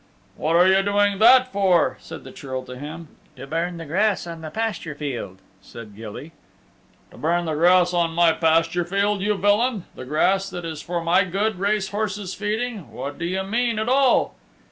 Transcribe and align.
"What 0.35 0.55
are 0.55 0.67
you 0.67 0.81
doing 0.81 1.19
that 1.19 1.51
for?" 1.53 1.95
said 1.99 2.23
the 2.23 2.31
Churl 2.31 2.63
to 2.65 2.75
him. 2.75 3.09
"To 3.35 3.45
burn 3.45 3.77
the 3.77 3.85
grass 3.85 4.25
on 4.25 4.41
the 4.41 4.49
pasture 4.49 4.95
field," 4.95 5.37
said 5.61 5.95
Gilly. 5.95 6.31
"To 7.11 7.19
burn 7.19 7.45
the 7.45 7.53
grass 7.53 7.93
on 7.93 8.15
my 8.15 8.31
pasture 8.31 8.83
field, 8.83 9.21
you 9.21 9.35
villain 9.35 9.85
the 9.93 10.05
grass 10.05 10.49
that 10.49 10.65
is 10.65 10.81
for 10.81 11.03
my 11.03 11.23
good 11.23 11.59
race 11.59 11.89
horse's 11.89 12.33
feeding! 12.33 12.89
What 12.89 13.19
do 13.19 13.25
you 13.25 13.43
mean, 13.43 13.77
at 13.77 13.87
all?" 13.89 14.33